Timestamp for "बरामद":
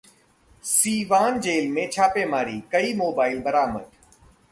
3.41-3.85